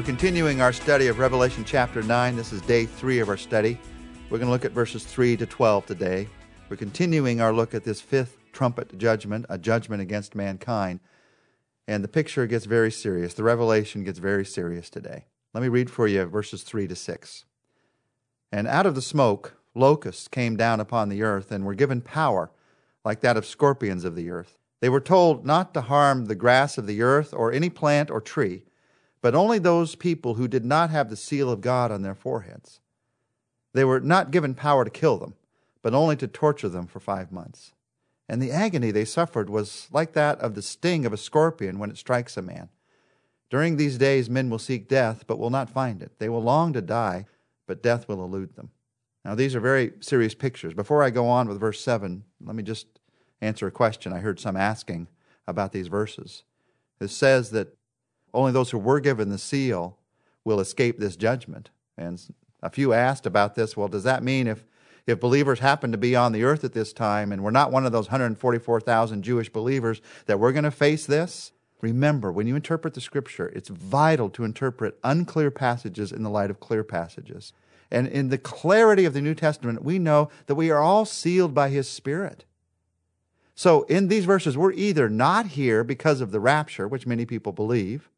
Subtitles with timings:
[0.00, 2.34] We're continuing our study of Revelation chapter 9.
[2.34, 3.78] This is day three of our study.
[4.30, 6.26] We're going to look at verses 3 to 12 today.
[6.70, 11.00] We're continuing our look at this fifth trumpet judgment, a judgment against mankind.
[11.86, 13.34] And the picture gets very serious.
[13.34, 15.26] The revelation gets very serious today.
[15.52, 17.44] Let me read for you verses 3 to 6.
[18.50, 22.50] And out of the smoke, locusts came down upon the earth and were given power,
[23.04, 24.56] like that of scorpions of the earth.
[24.80, 28.22] They were told not to harm the grass of the earth or any plant or
[28.22, 28.62] tree
[29.22, 32.80] but only those people who did not have the seal of God on their foreheads.
[33.72, 35.34] They were not given power to kill them,
[35.82, 37.72] but only to torture them for five months.
[38.28, 41.90] And the agony they suffered was like that of the sting of a scorpion when
[41.90, 42.68] it strikes a man.
[43.50, 46.12] During these days, men will seek death, but will not find it.
[46.18, 47.26] They will long to die,
[47.66, 48.70] but death will elude them.
[49.24, 50.72] Now, these are very serious pictures.
[50.72, 52.86] Before I go on with verse 7, let me just
[53.40, 55.08] answer a question I heard some asking
[55.46, 56.44] about these verses.
[57.00, 57.76] It says that
[58.32, 59.98] only those who were given the seal
[60.44, 61.70] will escape this judgment.
[61.96, 62.20] And
[62.62, 63.76] a few asked about this.
[63.76, 64.64] Well, does that mean if
[65.06, 67.86] if believers happen to be on the earth at this time and we're not one
[67.86, 71.52] of those 144,000 Jewish believers that we're going to face this?
[71.80, 76.50] Remember, when you interpret the scripture, it's vital to interpret unclear passages in the light
[76.50, 77.52] of clear passages.
[77.90, 81.54] And in the clarity of the New Testament, we know that we are all sealed
[81.54, 82.44] by his spirit.
[83.54, 87.52] So in these verses, we're either not here because of the rapture, which many people
[87.52, 88.08] believe,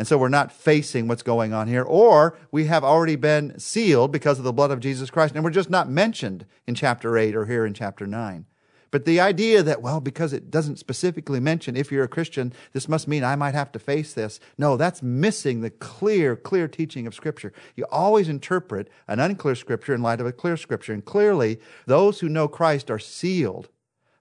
[0.00, 1.82] and so we're not facing what's going on here.
[1.82, 5.50] Or we have already been sealed because of the blood of Jesus Christ, and we're
[5.50, 8.46] just not mentioned in chapter 8 or here in chapter 9.
[8.90, 12.88] But the idea that, well, because it doesn't specifically mention if you're a Christian, this
[12.88, 14.40] must mean I might have to face this.
[14.56, 17.52] No, that's missing the clear, clear teaching of Scripture.
[17.76, 20.94] You always interpret an unclear Scripture in light of a clear Scripture.
[20.94, 23.68] And clearly, those who know Christ are sealed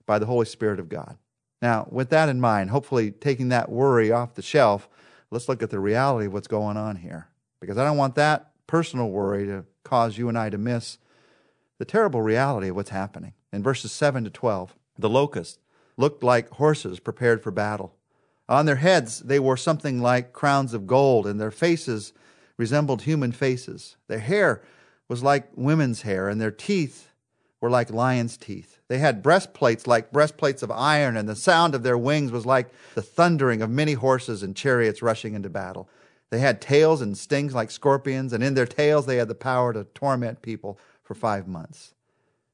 [0.05, 1.17] by the Holy Spirit of God.
[1.61, 4.89] Now, with that in mind, hopefully taking that worry off the shelf,
[5.31, 7.27] let's look at the reality of what's going on here.
[7.61, 10.97] Because I don't want that personal worry to cause you and I to miss
[11.77, 13.33] the terrible reality of what's happening.
[13.51, 15.59] In verses 7 to 12, the locusts
[15.97, 17.95] looked like horses prepared for battle.
[18.47, 22.13] On their heads, they wore something like crowns of gold, and their faces
[22.57, 23.95] resembled human faces.
[24.07, 24.61] Their hair
[25.07, 27.08] was like women's hair, and their teeth
[27.61, 28.79] were like lions' teeth.
[28.87, 32.69] They had breastplates like breastplates of iron, and the sound of their wings was like
[32.95, 35.89] the thundering of many horses and chariots rushing into battle.
[36.29, 39.73] They had tails and stings like scorpions, and in their tails they had the power
[39.73, 41.95] to torment people for five months.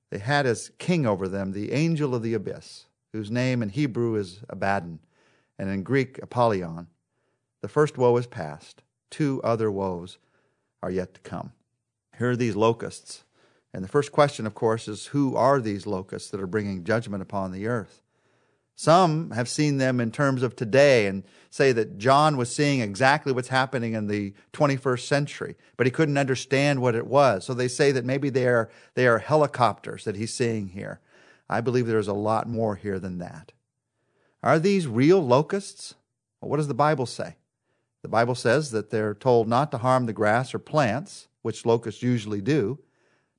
[0.09, 4.15] They had as king over them the angel of the abyss, whose name in Hebrew
[4.15, 4.99] is Abaddon,
[5.59, 6.87] and in Greek Apollyon.
[7.61, 8.81] The first woe is past.
[9.09, 10.17] Two other woes
[10.81, 11.51] are yet to come.
[12.17, 13.24] Here are these locusts
[13.75, 17.21] and the first question, of course, is who are these locusts that are bringing judgment
[17.21, 18.01] upon the earth?
[18.73, 23.33] Some have seen them in terms of today and say that John was seeing exactly
[23.33, 27.43] what's happening in the 21st century, but he couldn't understand what it was.
[27.43, 31.01] So they say that maybe they are, they are helicopters that he's seeing here.
[31.49, 33.51] I believe there's a lot more here than that.
[34.41, 35.95] Are these real locusts?
[36.39, 37.35] Well, what does the Bible say?
[38.03, 42.01] The Bible says that they're told not to harm the grass or plants, which locusts
[42.01, 42.79] usually do,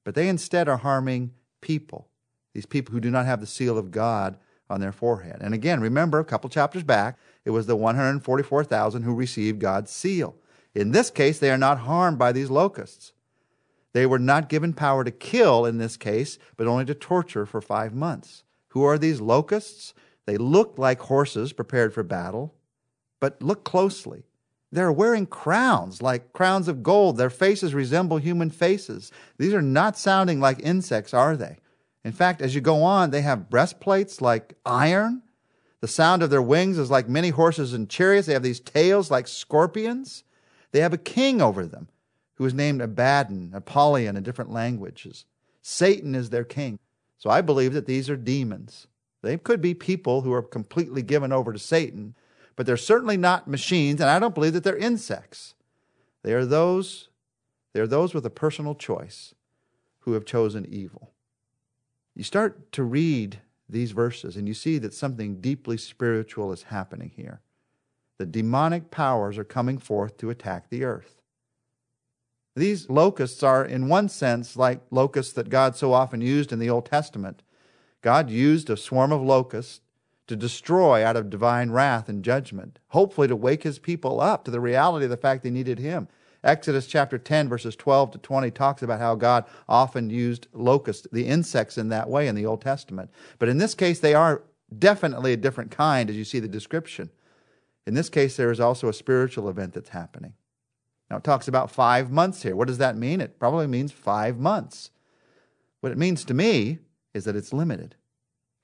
[0.07, 2.07] but they instead are harming people,
[2.55, 4.39] these people who do not have the seal of God
[4.71, 5.39] on their forehead.
[5.41, 10.37] And again, remember a couple chapters back, it was the 144,000 who received God's seal.
[10.77, 13.15] In this case, they are not harmed by these locusts.
[13.95, 17.61] They were not given power to kill in this case, but only to torture for
[17.61, 18.45] five months.
[18.69, 19.93] Who are these locusts?
[20.25, 22.55] They look like horses prepared for battle,
[23.19, 24.23] but look closely.
[24.77, 27.17] They're wearing crowns, like crowns of gold.
[27.17, 29.11] Their faces resemble human faces.
[29.39, 31.57] These are not sounding like insects, are they?
[32.05, 35.23] In fact, as you go on, they have breastplates like iron.
[35.81, 38.27] The sound of their wings is like many horses and chariots.
[38.27, 40.25] They have these tails like scorpions.
[40.73, 41.89] They have a king over them
[42.35, 45.25] who is named Abaddon, Apollyon in different languages.
[45.63, 46.79] Satan is their king.
[47.17, 48.89] So I believe that these are demons.
[49.23, 52.15] They could be people who are completely given over to Satan,
[52.57, 55.55] but they're certainly not machines, and I don't believe that they're insects.
[56.23, 57.09] They are those,
[57.73, 59.35] they are those with a personal choice
[60.01, 61.13] who have chosen evil.
[62.15, 67.13] You start to read these verses and you see that something deeply spiritual is happening
[67.15, 67.41] here.
[68.19, 71.21] The demonic powers are coming forth to attack the earth.
[72.55, 76.71] These locusts are, in one sense, like locusts that God so often used in the
[76.71, 77.43] Old Testament.
[78.01, 79.81] God used a swarm of locusts
[80.27, 84.51] to destroy out of divine wrath and judgment, hopefully to wake his people up to
[84.51, 86.09] the reality of the fact they needed him.
[86.43, 91.27] Exodus chapter 10, verses 12 to 20 talks about how God often used locusts, the
[91.27, 93.11] insects, in that way in the Old Testament.
[93.39, 94.43] But in this case, they are
[94.77, 97.11] definitely a different kind as you see the description.
[97.87, 100.35] In this case, there is also a spiritual event that's happening.
[101.11, 102.57] Now, it talks about five months here.
[102.57, 103.21] What does that mean?
[103.21, 104.91] It probably means five months.
[105.81, 106.79] What it means to me
[107.15, 107.95] is that it's limited.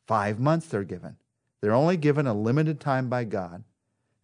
[0.06, 1.16] Five months they're given.
[1.62, 3.64] They're only given a limited time by God.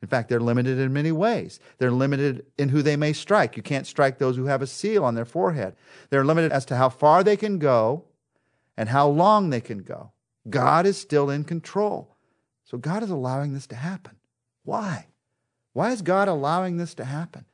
[0.02, 1.58] In fact, they're limited in many ways.
[1.78, 3.56] They're limited in who they may strike.
[3.56, 5.74] You can't strike those who have a seal on their forehead.
[6.10, 8.04] They're limited as to how far they can go
[8.76, 10.12] and how long they can go.
[10.48, 12.16] God is still in control.
[12.64, 14.16] So God is allowing this to happen.
[14.64, 15.06] Why?
[15.72, 17.44] Why is God allowing this to happen?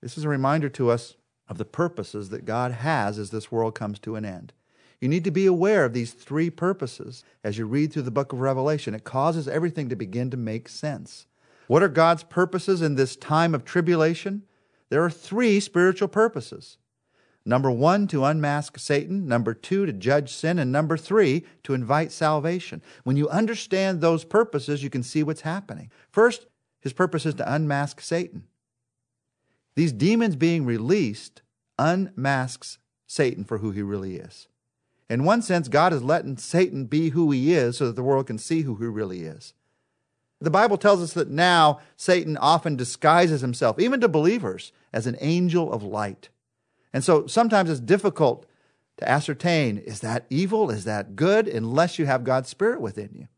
[0.00, 1.16] This is a reminder to us
[1.48, 4.52] of the purposes that God has as this world comes to an end.
[5.00, 8.32] You need to be aware of these three purposes as you read through the book
[8.32, 8.94] of Revelation.
[8.94, 11.26] It causes everything to begin to make sense.
[11.66, 14.42] What are God's purposes in this time of tribulation?
[14.88, 16.78] There are three spiritual purposes.
[17.44, 19.28] Number one, to unmask Satan.
[19.28, 20.58] Number two, to judge sin.
[20.58, 22.82] And number three, to invite salvation.
[23.04, 25.90] When you understand those purposes, you can see what's happening.
[26.10, 26.46] First,
[26.80, 28.44] his purpose is to unmask Satan.
[29.76, 31.42] These demons being released
[31.78, 34.48] unmasks Satan for who he really is.
[35.08, 38.26] In one sense, God is letting Satan be who he is so that the world
[38.26, 39.54] can see who he really is.
[40.40, 45.16] The Bible tells us that now Satan often disguises himself, even to believers, as an
[45.20, 46.28] angel of light.
[46.92, 48.46] And so sometimes it's difficult
[48.98, 50.70] to ascertain is that evil?
[50.70, 51.48] Is that good?
[51.48, 53.28] Unless you have God's Spirit within you.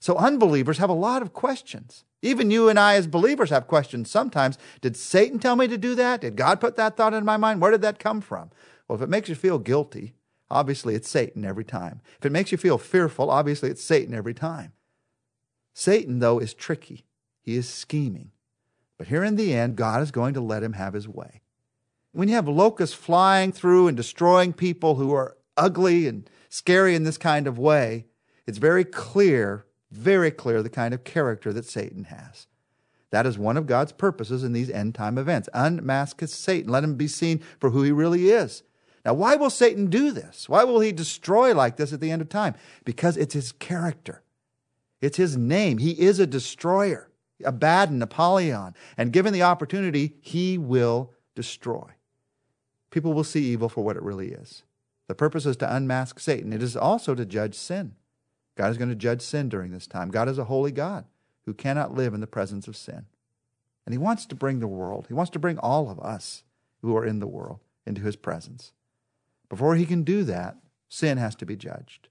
[0.00, 2.04] So unbelievers have a lot of questions.
[2.22, 4.58] Even you and I, as believers, have questions sometimes.
[4.80, 6.20] Did Satan tell me to do that?
[6.20, 7.60] Did God put that thought in my mind?
[7.60, 8.50] Where did that come from?
[8.86, 10.14] Well, if it makes you feel guilty,
[10.50, 12.00] obviously it's Satan every time.
[12.18, 14.72] If it makes you feel fearful, obviously it's Satan every time.
[15.72, 17.04] Satan, though, is tricky.
[17.40, 18.32] He is scheming.
[18.98, 21.40] But here in the end, God is going to let him have his way.
[22.12, 27.04] When you have locusts flying through and destroying people who are ugly and scary in
[27.04, 28.06] this kind of way,
[28.46, 32.46] it's very clear very clear the kind of character that Satan has.
[33.10, 35.48] That is one of God's purposes in these end time events.
[35.52, 36.70] Unmask Satan.
[36.70, 38.62] Let him be seen for who he really is.
[39.04, 40.48] Now, why will Satan do this?
[40.48, 42.54] Why will he destroy like this at the end of time?
[42.84, 44.22] Because it's his character.
[45.00, 45.78] It's his name.
[45.78, 47.10] He is a destroyer,
[47.42, 48.74] a Abaddon, Apollyon.
[48.98, 51.92] And given the opportunity, he will destroy.
[52.90, 54.64] People will see evil for what it really is.
[55.08, 56.52] The purpose is to unmask Satan.
[56.52, 57.94] It is also to judge sin.
[58.56, 60.10] God is going to judge sin during this time.
[60.10, 61.06] God is a holy God
[61.46, 63.06] who cannot live in the presence of sin.
[63.86, 66.44] And He wants to bring the world, He wants to bring all of us
[66.82, 68.72] who are in the world into His presence.
[69.50, 70.56] Before He can do that,
[70.88, 72.08] sin has to be judged.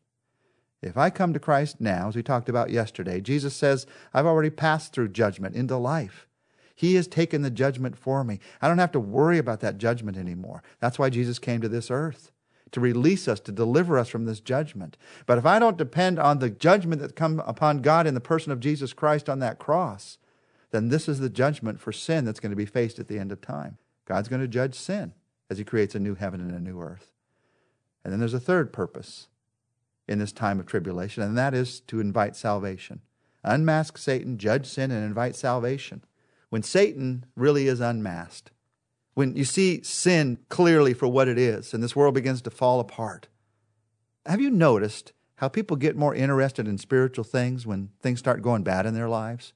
[0.81, 4.51] If I come to Christ now, as we talked about yesterday, Jesus says, I've already
[4.51, 6.27] passed through judgment into life.
[6.75, 8.39] He has taken the judgment for me.
[8.62, 10.63] I don't have to worry about that judgment anymore.
[10.80, 12.31] That's why Jesus came to this earth
[12.71, 14.97] to release us, to deliver us from this judgment.
[15.25, 18.51] But if I don't depend on the judgment that come upon God in the person
[18.51, 20.18] of Jesus Christ on that cross,
[20.71, 23.31] then this is the judgment for sin that's going to be faced at the end
[23.31, 23.77] of time.
[24.06, 25.13] God's going to judge sin
[25.50, 27.09] as he creates a new heaven and a new earth.
[28.03, 29.27] And then there's a third purpose
[30.07, 33.01] in this time of tribulation, and that is to invite salvation.
[33.43, 36.03] Unmask Satan, judge sin, and invite salvation.
[36.49, 38.51] When Satan really is unmasked,
[39.13, 42.79] when you see sin clearly for what it is and this world begins to fall
[42.79, 43.27] apart.
[44.25, 48.63] Have you noticed how people get more interested in spiritual things when things start going
[48.63, 49.53] bad in their lives?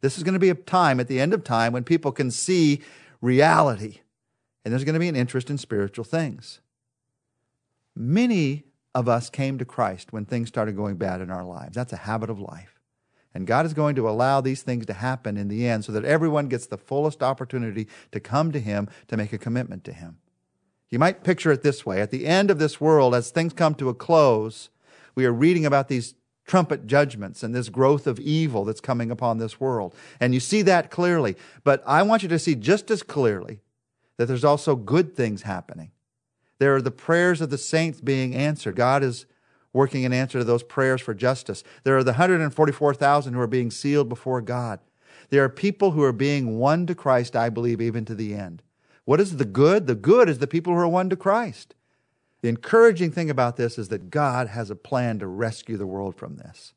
[0.00, 2.30] This is going to be a time at the end of time when people can
[2.30, 2.80] see
[3.20, 4.00] reality
[4.64, 6.60] and there's going to be an interest in spiritual things.
[7.96, 11.74] Many of us came to Christ when things started going bad in our lives.
[11.74, 12.80] That's a habit of life.
[13.34, 16.04] And God is going to allow these things to happen in the end so that
[16.04, 20.18] everyone gets the fullest opportunity to come to Him to make a commitment to Him.
[20.90, 23.74] You might picture it this way at the end of this world, as things come
[23.74, 24.70] to a close,
[25.14, 26.14] we are reading about these
[26.46, 29.94] trumpet judgments and this growth of evil that's coming upon this world.
[30.20, 31.36] And you see that clearly.
[31.64, 33.60] But I want you to see just as clearly
[34.16, 35.90] that there's also good things happening.
[36.58, 38.76] There are the prayers of the saints being answered.
[38.76, 39.26] God is
[39.72, 41.62] working in answer to those prayers for justice.
[41.84, 44.80] There are the 144,000 who are being sealed before God.
[45.28, 48.62] There are people who are being won to Christ, I believe, even to the end.
[49.04, 49.86] What is the good?
[49.86, 51.74] The good is the people who are won to Christ.
[52.42, 56.16] The encouraging thing about this is that God has a plan to rescue the world
[56.16, 56.74] from this.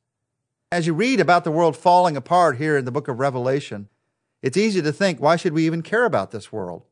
[0.72, 3.88] As you read about the world falling apart here in the book of Revelation,
[4.42, 6.84] it's easy to think, why should we even care about this world?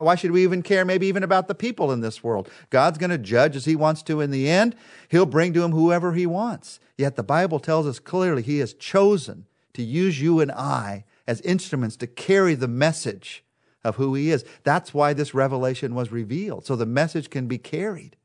[0.00, 2.50] Why should we even care, maybe even about the people in this world?
[2.70, 4.74] God's going to judge as He wants to in the end.
[5.10, 6.80] He'll bring to Him whoever He wants.
[6.96, 11.42] Yet the Bible tells us clearly He has chosen to use you and I as
[11.42, 13.44] instruments to carry the message
[13.84, 14.42] of who He is.
[14.64, 18.16] That's why this revelation was revealed, so the message can be carried.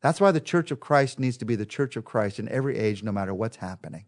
[0.00, 2.78] That's why the church of Christ needs to be the church of Christ in every
[2.78, 4.06] age, no matter what's happening.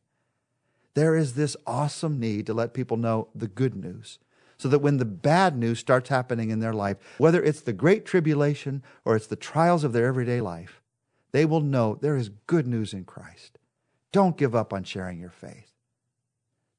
[0.95, 4.19] There is this awesome need to let people know the good news
[4.62, 8.07] so that when the bad news starts happening in their life, whether it's the great
[8.07, 10.81] tribulation or it's the trials of their everyday life,
[11.33, 13.59] they will know there is good news in Christ.
[14.12, 15.73] Don't give up on sharing your faith.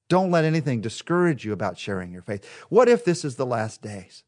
[0.08, 2.48] Don't let anything discourage you about sharing your faith.
[2.70, 4.24] What if this is the last days?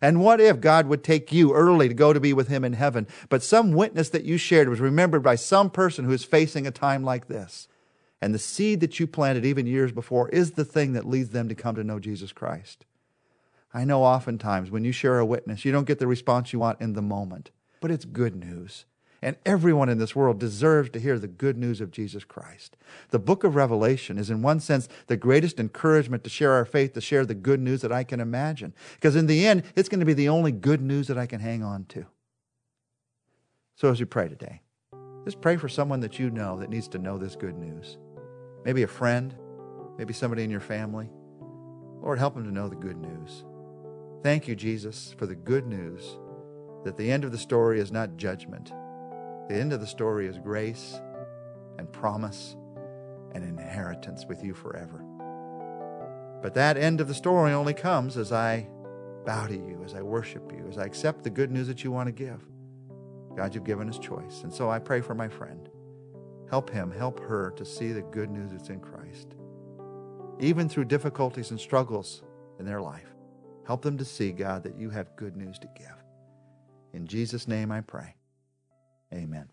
[0.00, 2.74] And what if God would take you early to go to be with Him in
[2.74, 6.66] heaven, but some witness that you shared was remembered by some person who is facing
[6.66, 7.66] a time like this?
[8.20, 11.48] And the seed that you planted even years before is the thing that leads them
[11.48, 12.84] to come to know Jesus Christ.
[13.74, 16.80] I know oftentimes when you share a witness, you don't get the response you want
[16.80, 18.86] in the moment, but it's good news.
[19.22, 22.76] And everyone in this world deserves to hear the good news of Jesus Christ.
[23.10, 26.92] The book of Revelation is, in one sense, the greatest encouragement to share our faith,
[26.94, 28.72] to share the good news that I can imagine.
[28.94, 31.40] Because in the end, it's going to be the only good news that I can
[31.40, 32.06] hang on to.
[33.74, 34.62] So as you pray today,
[35.24, 37.98] just pray for someone that you know that needs to know this good news.
[38.66, 39.34] Maybe a friend,
[39.96, 41.08] maybe somebody in your family.
[42.02, 43.44] Lord, help them to know the good news.
[44.22, 46.18] Thank you, Jesus, for the good news
[46.84, 48.70] that the end of the story is not judgment
[49.48, 51.00] the end of the story is grace
[51.78, 52.56] and promise
[53.32, 55.04] and inheritance with you forever.
[56.42, 58.66] But that end of the story only comes as I
[59.24, 61.92] bow to you, as I worship you, as I accept the good news that you
[61.92, 62.44] want to give.
[63.36, 64.42] God, you've given us choice.
[64.42, 65.65] And so I pray for my friend.
[66.50, 69.34] Help him, help her to see the good news that's in Christ.
[70.38, 72.22] Even through difficulties and struggles
[72.58, 73.14] in their life,
[73.66, 76.04] help them to see, God, that you have good news to give.
[76.92, 78.14] In Jesus' name I pray.
[79.12, 79.48] Amen.